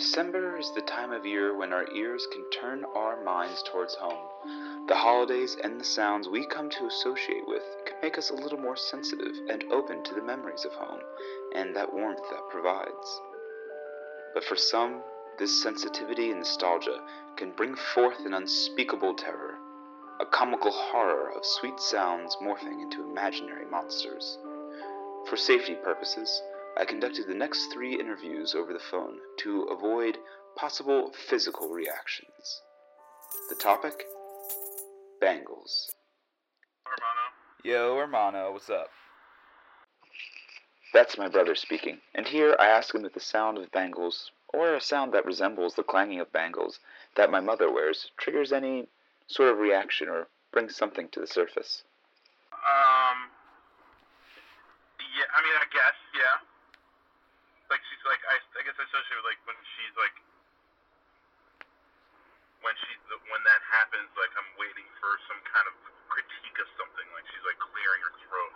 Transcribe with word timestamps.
December 0.00 0.56
is 0.56 0.70
the 0.70 0.80
time 0.80 1.12
of 1.12 1.26
year 1.26 1.54
when 1.54 1.74
our 1.74 1.84
ears 1.92 2.26
can 2.32 2.42
turn 2.48 2.86
our 2.96 3.22
minds 3.22 3.62
towards 3.62 3.94
home. 3.96 4.86
The 4.88 4.94
holidays 4.94 5.58
and 5.62 5.78
the 5.78 5.84
sounds 5.84 6.26
we 6.26 6.46
come 6.46 6.70
to 6.70 6.86
associate 6.86 7.46
with 7.46 7.62
can 7.84 7.98
make 8.02 8.16
us 8.16 8.30
a 8.30 8.34
little 8.34 8.56
more 8.56 8.78
sensitive 8.78 9.36
and 9.50 9.62
open 9.70 10.02
to 10.04 10.14
the 10.14 10.22
memories 10.22 10.64
of 10.64 10.72
home 10.72 11.00
and 11.54 11.76
that 11.76 11.92
warmth 11.92 12.22
that 12.30 12.48
provides. 12.50 13.20
But 14.32 14.42
for 14.44 14.56
some, 14.56 15.02
this 15.38 15.62
sensitivity 15.62 16.30
and 16.30 16.38
nostalgia 16.38 17.02
can 17.36 17.52
bring 17.52 17.74
forth 17.74 18.24
an 18.24 18.32
unspeakable 18.32 19.16
terror, 19.16 19.58
a 20.18 20.24
comical 20.24 20.72
horror 20.72 21.30
of 21.36 21.44
sweet 21.44 21.78
sounds 21.78 22.38
morphing 22.42 22.80
into 22.80 23.02
imaginary 23.02 23.66
monsters. 23.70 24.38
For 25.28 25.36
safety 25.36 25.74
purposes, 25.74 26.42
I 26.78 26.84
conducted 26.84 27.26
the 27.26 27.34
next 27.34 27.72
three 27.72 27.98
interviews 27.98 28.54
over 28.54 28.72
the 28.72 28.78
phone 28.78 29.18
to 29.38 29.62
avoid 29.64 30.18
possible 30.56 31.12
physical 31.28 31.68
reactions. 31.68 32.62
The 33.48 33.54
topic? 33.56 34.04
Bangles. 35.20 35.90
Hermano. 36.84 37.30
Yo, 37.64 37.96
hermano, 37.96 38.52
what's 38.52 38.70
up? 38.70 38.88
That's 40.92 41.18
my 41.18 41.28
brother 41.28 41.54
speaking, 41.54 42.00
and 42.14 42.26
here 42.26 42.56
I 42.58 42.66
ask 42.66 42.92
him 42.94 43.04
if 43.04 43.14
the 43.14 43.20
sound 43.20 43.58
of 43.58 43.70
bangles, 43.70 44.32
or 44.52 44.74
a 44.74 44.80
sound 44.80 45.14
that 45.14 45.24
resembles 45.24 45.74
the 45.74 45.84
clanging 45.86 46.18
of 46.18 46.32
bangles 46.32 46.80
that 47.14 47.30
my 47.30 47.38
mother 47.38 47.70
wears, 47.70 48.10
triggers 48.18 48.50
any 48.52 48.88
sort 49.28 49.50
of 49.50 49.58
reaction 49.58 50.08
or 50.08 50.26
brings 50.50 50.74
something 50.74 51.08
to 51.14 51.20
the 51.20 51.30
surface. 51.30 51.84
Um. 52.50 53.30
Yeah, 54.98 55.30
I 55.30 55.38
mean, 55.46 55.54
I 55.54 55.66
guess, 55.70 55.98
yeah. 56.14 56.42
Like 57.70 57.82
she's 57.86 58.02
like, 58.02 58.18
I, 58.26 58.42
I 58.58 58.62
guess 58.66 58.74
I 58.74 58.82
associate 58.82 59.14
with 59.22 59.30
like 59.30 59.38
when 59.46 59.58
she's 59.78 59.94
like, 59.94 60.16
when 62.66 62.74
she, 62.82 62.90
when 63.30 63.42
that 63.46 63.62
happens, 63.70 64.10
like 64.18 64.34
I'm 64.34 64.50
waiting 64.58 64.90
for 64.98 65.14
some 65.30 65.38
kind 65.54 65.70
of 65.70 65.74
critique 66.10 66.58
of 66.58 66.66
something, 66.74 67.06
like 67.14 67.26
she's 67.30 67.46
like 67.46 67.62
clearing 67.62 68.02
her 68.02 68.14
throat. 68.26 68.54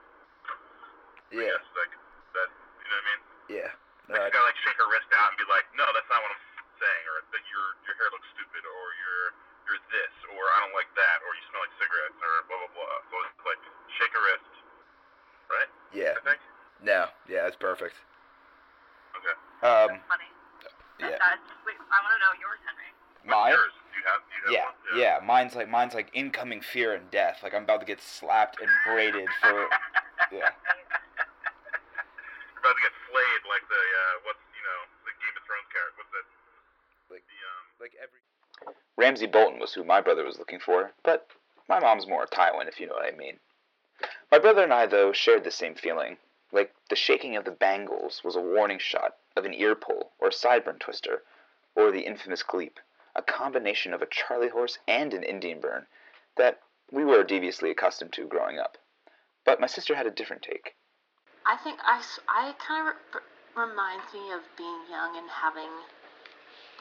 I 1.41 1.51
guess, 1.51 1.67
like 1.75 1.95
that, 2.39 2.49
you 2.83 2.89
know 2.91 2.99
what 2.99 3.03
I 3.03 3.11
mean? 3.11 3.21
yeah. 3.59 3.71
Like 4.11 4.21
you 4.29 4.37
gotta 4.37 4.49
like 4.53 4.61
shake 4.63 4.77
her 4.79 4.87
wrist 4.93 5.09
out 5.17 5.33
and 5.33 5.39
be 5.41 5.49
like, 5.49 5.65
no, 5.75 5.87
that's 5.97 6.05
not 6.13 6.21
what 6.21 6.29
I'm 6.37 6.45
saying, 6.77 7.05
or 7.09 7.25
that 7.25 7.45
your 7.49 7.67
your 7.89 7.97
hair 7.97 8.13
looks 8.13 8.29
stupid, 8.37 8.61
or 8.69 8.85
you're 9.01 9.29
you're 9.65 9.81
this, 9.89 10.13
or 10.29 10.45
I 10.45 10.61
don't 10.61 10.77
like 10.77 10.93
that, 10.93 11.25
or 11.25 11.33
you 11.33 11.41
smell 11.49 11.65
like 11.65 11.73
cigarettes, 11.81 12.21
or 12.21 12.33
blah 12.53 12.61
blah 12.69 12.73
blah. 12.77 12.97
So 13.09 13.15
it's 13.25 13.41
like 13.49 13.63
shake 13.97 14.13
a 14.13 14.21
wrist, 14.29 14.53
right? 15.49 15.71
yeah. 15.97 16.21
I 16.21 16.37
think. 16.37 16.41
No, 16.85 17.09
yeah, 17.33 17.49
that's 17.49 17.57
perfect. 17.57 17.97
Okay. 19.17 19.33
Um, 19.65 20.05
funny. 20.05 20.29
yeah. 21.01 21.17
That's, 21.17 21.41
wait, 21.65 21.81
I 21.81 21.97
want 22.05 22.13
to 22.13 22.21
know 22.21 22.35
yours, 22.45 22.61
Henry. 22.69 22.93
What's 23.25 23.33
Mine? 23.33 23.57
yours? 23.57 23.73
Do 23.89 23.97
you 23.97 24.05
have? 24.05 24.21
Do 24.21 24.33
you 24.37 24.43
have 24.45 24.53
Yeah, 24.53 24.69
one? 24.69 25.01
yeah, 25.01 25.17
mine's 25.25 25.57
like 25.57 25.73
mine's 25.73 25.97
like 25.97 26.13
incoming 26.13 26.61
fear 26.61 26.93
and 26.93 27.09
death. 27.09 27.41
Like 27.41 27.57
I'm 27.57 27.65
about 27.65 27.81
to 27.81 27.89
get 27.89 28.05
slapped 28.05 28.61
and 28.61 28.69
braided 28.85 29.33
for 29.41 29.65
yeah. 30.29 30.53
You're 30.53 32.61
about 32.61 32.77
to 32.77 32.83
get 32.85 32.93
flayed 33.09 33.43
like 33.49 33.65
the 33.73 33.81
uh, 33.81 34.15
what's 34.29 34.45
you 34.53 34.61
know 34.67 34.81
the 35.09 35.13
Game 35.25 35.33
of 35.41 35.45
Thrones 35.49 35.69
character. 35.73 35.97
What's 36.05 36.13
that? 36.13 36.27
Like- 37.13 37.25
the 37.29 37.37
um. 37.49 37.65
like 37.81 37.95
every 38.03 38.21
Ramsay 39.05 39.27
Bolton 39.27 39.59
was 39.59 39.75
who 39.75 39.85
my 39.85 40.01
brother 40.01 40.25
was 40.25 40.39
looking 40.39 40.59
for, 40.59 40.93
but 41.03 41.29
my 41.69 41.79
mom's 41.79 42.07
more 42.07 42.23
a 42.23 42.27
Tywin, 42.27 42.69
if 42.69 42.81
you 42.81 42.87
know 42.87 42.95
what 42.95 43.13
I 43.13 43.15
mean. 43.15 43.39
My 44.33 44.39
brother 44.39 44.63
and 44.63 44.73
I, 44.73 44.87
though, 44.87 45.13
shared 45.13 45.45
the 45.45 45.51
same 45.51 45.75
feeling. 45.75 46.17
Like 46.53 46.75
the 46.89 46.97
shaking 46.97 47.37
of 47.37 47.45
the 47.45 47.51
bangles 47.51 48.25
was 48.25 48.35
a 48.35 48.41
warning 48.41 48.79
shot 48.79 49.17
of 49.37 49.45
an 49.45 49.53
ear 49.53 49.75
pull 49.75 50.13
or 50.19 50.29
a 50.29 50.33
sideburn 50.33 50.79
twister, 50.81 51.23
or 51.75 51.91
the 51.91 52.07
infamous 52.07 52.43
gleep, 52.43 52.79
a 53.15 53.21
combination 53.21 53.93
of 53.93 54.01
a 54.01 54.07
charley 54.07 54.49
horse 54.49 54.79
and 54.89 55.13
an 55.13 55.23
Indian 55.23 55.61
burn 55.61 55.87
that 56.39 56.63
we 56.91 57.05
were 57.05 57.25
deviously 57.25 57.71
accustomed 57.71 58.15
to 58.15 58.27
growing 58.27 58.59
up. 58.59 58.79
But 59.45 59.61
my 59.61 59.67
sister 59.67 59.95
had 59.95 60.07
a 60.07 60.11
different 60.11 60.41
take. 60.41 60.77
I 61.45 61.59
think 61.59 61.79
I, 61.85 62.03
I 62.27 62.55
kind 62.55 62.89
of 62.89 62.95
re- 63.13 63.21
reminds 63.67 64.15
me 64.15 64.33
of 64.33 64.41
being 64.57 64.81
young 64.89 65.19
and 65.19 65.29
having 65.29 65.69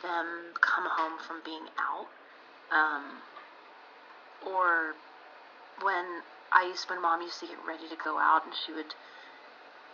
them 0.03 0.53
come 0.59 0.85
home 0.85 1.17
from 1.17 1.41
being 1.43 1.65
out, 1.79 2.07
um, 2.69 3.23
or 4.45 4.93
when 5.81 6.21
I 6.51 6.67
used 6.67 6.85
when 6.89 7.01
mom 7.01 7.21
used 7.23 7.39
to 7.39 7.47
get 7.47 7.57
ready 7.65 7.87
to 7.89 7.97
go 7.97 8.19
out 8.19 8.45
and 8.45 8.53
she 8.53 8.75
would, 8.75 8.93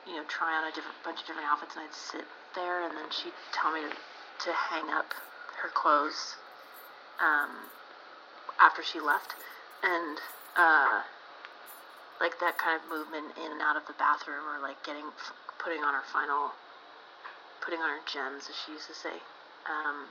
you 0.06 0.18
know, 0.18 0.26
try 0.28 0.58
on 0.58 0.68
a 0.68 0.74
different 0.76 0.98
bunch 1.06 1.22
of 1.22 1.28
different 1.30 1.48
outfits 1.48 1.78
and 1.78 1.86
I'd 1.86 1.96
sit 1.96 2.26
there 2.56 2.84
and 2.84 2.98
then 2.98 3.08
she'd 3.14 3.38
tell 3.54 3.72
me 3.72 3.86
to, 3.88 3.94
to 3.94 4.52
hang 4.52 4.90
up 4.90 5.14
her 5.62 5.70
clothes 5.70 6.36
um, 7.22 7.70
after 8.60 8.84
she 8.84 9.00
left, 9.00 9.36
and 9.84 10.18
uh, 10.58 11.04
like 12.20 12.40
that 12.40 12.58
kind 12.58 12.80
of 12.80 12.84
movement 12.90 13.32
in 13.40 13.52
and 13.52 13.62
out 13.62 13.78
of 13.78 13.88
the 13.88 13.96
bathroom 13.96 14.44
or 14.44 14.60
like 14.62 14.84
getting 14.84 15.08
putting 15.60 15.84
on 15.84 15.94
her 15.94 16.04
final 16.12 16.52
putting 17.64 17.80
on 17.80 17.90
her 17.90 18.04
gems 18.08 18.48
as 18.50 18.56
she 18.56 18.72
used 18.72 18.88
to 18.88 18.96
say 18.96 19.20
um, 19.70 20.08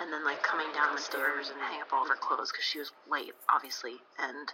and 0.00 0.12
then 0.12 0.24
like 0.24 0.42
coming 0.42 0.66
down 0.74 0.94
the 0.94 1.00
stairs 1.00 1.50
and 1.50 1.60
hang 1.60 1.80
up 1.80 1.92
all 1.92 2.02
of 2.02 2.08
her 2.08 2.16
clothes 2.16 2.50
because 2.50 2.64
she 2.64 2.78
was 2.78 2.92
late 3.10 3.32
obviously 3.52 3.96
and 4.18 4.52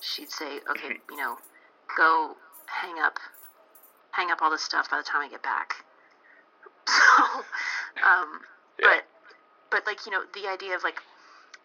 she'd 0.00 0.30
say 0.30 0.60
okay 0.70 0.96
you 1.10 1.16
know 1.16 1.36
go 1.96 2.36
hang 2.66 2.98
up 3.00 3.18
hang 4.12 4.30
up 4.30 4.40
all 4.42 4.50
this 4.50 4.62
stuff 4.62 4.90
by 4.90 4.96
the 4.98 5.02
time 5.02 5.22
i 5.22 5.28
get 5.28 5.42
back 5.42 5.74
so 6.88 7.24
um, 8.04 8.40
Yeah. 8.78 8.88
but 8.88 9.04
but 9.70 9.86
like 9.86 10.06
you 10.06 10.12
know 10.12 10.22
the 10.34 10.48
idea 10.48 10.74
of 10.74 10.82
like 10.82 11.00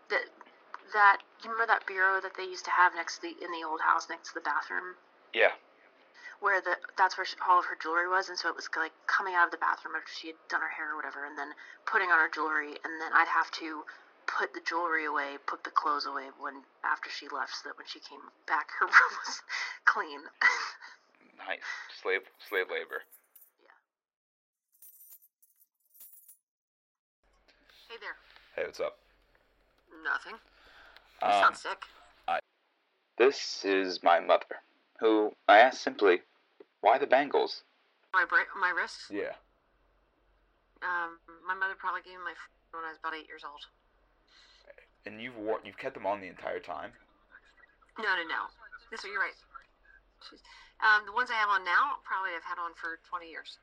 the 0.09 0.17
that 0.93 1.17
you 1.43 1.49
remember 1.49 1.73
that 1.73 1.87
bureau 1.87 2.21
that 2.21 2.33
they 2.37 2.43
used 2.43 2.63
to 2.65 2.71
have 2.71 2.93
next 2.95 3.15
to 3.17 3.21
the 3.23 3.33
in 3.43 3.51
the 3.51 3.65
old 3.67 3.81
house 3.81 4.07
next 4.09 4.29
to 4.29 4.33
the 4.35 4.41
bathroom 4.41 4.95
Yeah. 5.33 5.51
Where 6.39 6.61
the 6.61 6.75
that's 6.97 7.17
where 7.17 7.25
she, 7.25 7.35
all 7.47 7.59
of 7.59 7.65
her 7.65 7.77
jewelry 7.81 8.07
was 8.07 8.29
and 8.29 8.37
so 8.37 8.49
it 8.49 8.55
was 8.55 8.69
like 8.75 8.91
coming 9.07 9.33
out 9.35 9.45
of 9.47 9.51
the 9.51 9.61
bathroom 9.61 9.95
after 9.95 10.11
she 10.11 10.27
had 10.27 10.39
done 10.49 10.61
her 10.61 10.69
hair 10.69 10.93
or 10.93 10.95
whatever 10.97 11.25
and 11.25 11.37
then 11.37 11.49
putting 11.85 12.09
on 12.11 12.19
her 12.19 12.29
jewelry 12.33 12.75
and 12.83 12.93
then 13.01 13.11
I'd 13.13 13.27
have 13.31 13.49
to 13.63 13.83
put 14.27 14.53
the 14.53 14.61
jewelry 14.67 15.05
away 15.05 15.37
put 15.47 15.63
the 15.63 15.71
clothes 15.71 16.05
away 16.05 16.29
when 16.39 16.61
after 16.83 17.09
she 17.09 17.27
left 17.29 17.53
so 17.61 17.69
that 17.69 17.77
when 17.77 17.87
she 17.87 17.99
came 17.99 18.21
back 18.47 18.67
her 18.79 18.85
room 18.91 19.13
was 19.25 19.41
clean 19.85 20.21
Nice. 21.37 21.59
Slave 22.01 22.21
slave 22.49 22.67
labor. 22.71 23.03
Yeah. 23.61 23.75
Hey 27.89 27.97
there. 28.01 28.15
Hey, 28.55 28.63
what's 28.65 28.79
up? 28.79 28.97
Nothing. 30.03 30.39
You 31.21 31.27
Um, 31.27 31.33
sound 31.33 31.57
sick. 31.57 31.83
I, 32.27 32.39
This 33.17 33.63
is 33.65 34.01
my 34.01 34.19
mother, 34.19 34.61
who 34.99 35.31
I 35.47 35.59
asked 35.59 35.81
simply, 35.81 36.21
why 36.81 36.97
the 36.97 37.07
bangles? 37.07 37.63
My 38.13 38.25
bra- 38.25 38.51
my 38.59 38.69
wrist. 38.69 39.11
Yeah. 39.11 39.35
Um, 40.81 41.19
my 41.47 41.53
mother 41.55 41.75
probably 41.77 42.01
gave 42.01 42.13
me 42.13 42.23
my 42.25 42.31
f- 42.31 42.49
when 42.71 42.83
I 42.83 42.89
was 42.89 42.99
about 42.99 43.15
eight 43.15 43.27
years 43.27 43.43
old. 43.43 43.65
And 45.05 45.21
you've 45.21 45.37
worn, 45.37 45.61
you've 45.65 45.77
kept 45.77 45.93
them 45.95 46.05
on 46.05 46.21
the 46.21 46.27
entire 46.27 46.59
time? 46.59 46.91
No, 47.97 48.03
no, 48.15 48.23
no. 48.27 48.41
This 48.91 49.03
you're 49.03 49.19
right. 49.19 49.35
Um, 50.81 51.05
the 51.05 51.13
ones 51.13 51.29
I 51.31 51.35
have 51.35 51.49
on 51.49 51.63
now, 51.63 51.99
probably 52.03 52.31
I've 52.35 52.43
had 52.43 52.59
on 52.59 52.71
for 52.75 52.99
20 53.09 53.29
years. 53.29 53.57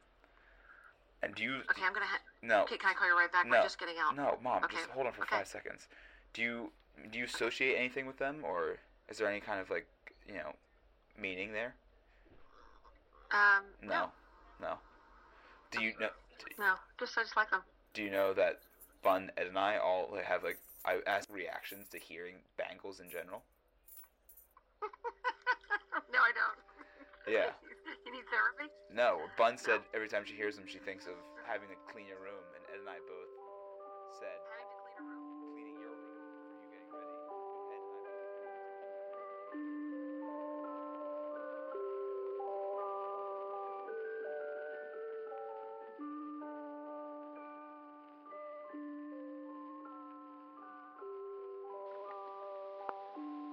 And 1.22 1.34
do 1.34 1.42
you 1.42 1.60
Okay, 1.70 1.84
I'm 1.84 1.92
gonna. 1.92 2.06
Ha- 2.06 2.18
No. 2.42 2.62
okay, 2.62 2.76
can 2.76 2.90
I 2.90 2.94
call 2.94 3.06
you 3.08 3.16
right 3.16 3.30
back? 3.30 3.46
No. 3.46 3.58
We're 3.58 3.62
just 3.62 3.78
getting 3.78 3.94
out. 4.00 4.16
No, 4.16 4.38
mom, 4.42 4.64
Okay, 4.64 4.76
just 4.76 4.90
hold 4.90 5.06
on 5.06 5.12
for 5.12 5.22
okay. 5.22 5.36
5 5.36 5.46
seconds. 5.46 5.86
Do 6.32 6.42
you 6.42 6.72
do 7.10 7.18
you 7.18 7.24
associate 7.24 7.76
anything 7.76 8.06
with 8.06 8.18
them 8.18 8.42
or 8.44 8.78
is 9.08 9.18
there 9.18 9.28
any 9.28 9.40
kind 9.40 9.60
of 9.60 9.70
like, 9.70 9.86
you 10.26 10.34
know, 10.34 10.54
meaning 11.18 11.52
there? 11.52 11.74
Um, 13.32 13.64
No. 13.82 14.10
No. 14.60 14.74
Do 15.70 15.82
you 15.82 15.92
know 15.98 16.10
no, 16.58 16.74
just 16.98 17.16
I 17.16 17.22
just 17.22 17.36
like 17.36 17.50
them. 17.50 17.62
do 17.94 18.02
you 18.02 18.10
know 18.10 18.34
that 18.34 18.60
Bun 19.02 19.30
Ed 19.38 19.46
and 19.46 19.58
I 19.58 19.78
all 19.78 20.12
have 20.22 20.42
like 20.44 20.58
I 20.84 20.98
ask 21.06 21.30
reactions 21.32 21.88
to 21.90 21.98
hearing 21.98 22.36
bangles 22.58 23.00
in 23.00 23.08
general? 23.08 23.42
no, 26.12 26.18
I 26.18 26.32
don't. 26.34 26.58
Yeah. 27.32 27.54
you 28.06 28.12
need 28.12 28.26
therapy? 28.28 28.68
No, 28.92 29.20
Bun 29.38 29.56
said 29.56 29.80
every 29.94 30.08
time 30.08 30.24
she 30.26 30.34
hears 30.34 30.56
them 30.56 30.66
she 30.66 30.78
thinks 30.78 31.06
of 31.06 31.14
having 31.46 31.68
to 31.68 31.76
clean 31.90 32.06
your 32.06 32.18
room 32.20 32.42
and 32.56 32.62
Ed 32.74 32.80
and 32.80 32.88
I 32.90 32.98
both 33.06 33.32
said 34.20 34.36
Having 34.52 34.68
to 34.68 34.76
clean 34.82 34.98
a 34.98 35.04
room. 35.08 35.22
cleaning 35.22 35.40
your 35.40 35.46
room 35.46 35.51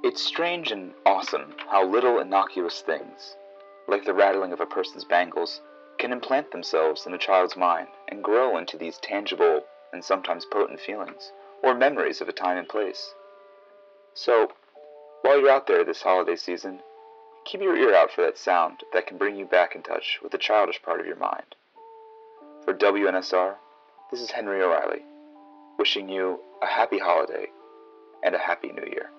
It's 0.10 0.24
strange 0.24 0.72
and 0.72 0.96
awesome 1.06 1.54
how 1.68 1.86
little 1.86 2.20
innocuous 2.20 2.82
things, 2.82 3.36
like 3.88 4.06
the 4.06 4.14
rattling 4.16 4.52
of 4.52 4.60
a 4.60 4.66
person's 4.66 5.06
bangles, 5.06 5.62
can 6.00 6.12
implant 6.12 6.50
themselves 6.50 7.06
in 7.06 7.14
a 7.14 7.18
child's 7.20 7.56
mind 7.56 7.90
and 8.08 8.24
grow 8.24 8.58
into 8.58 8.76
these 8.76 8.98
tangible 8.98 9.66
and 9.94 10.04
sometimes 10.04 10.46
potent 10.46 10.80
feelings, 10.80 11.32
or 11.62 11.76
memories 11.76 12.22
of 12.22 12.28
a 12.28 12.34
time 12.34 12.58
and 12.58 12.68
place. 12.68 13.14
So, 14.16 14.52
while 15.22 15.40
you're 15.40 15.52
out 15.52 15.68
there 15.68 15.84
this 15.84 16.02
holiday 16.02 16.38
season, 16.38 16.82
keep 17.46 17.62
your 17.62 17.78
ear 17.78 17.94
out 17.94 18.10
for 18.10 18.24
that 18.24 18.40
sound 18.40 18.84
that 18.94 19.06
can 19.06 19.20
bring 19.20 19.36
you 19.36 19.46
back 19.46 19.76
in 19.76 19.84
touch 19.84 20.18
with 20.24 20.32
the 20.32 20.40
childish 20.40 20.82
part 20.82 21.00
of 21.00 21.06
your 21.06 21.18
mind. 21.18 21.54
For 22.66 22.74
WNSR, 22.74 23.58
this 24.10 24.22
is 24.22 24.32
Henry 24.32 24.60
O'Reilly, 24.64 25.06
wishing 25.78 26.10
you 26.10 26.40
a 26.64 26.66
happy 26.66 26.98
holiday 26.98 27.50
and 28.24 28.34
a 28.34 28.40
happy 28.40 28.70
new 28.70 28.88
year. 28.92 29.12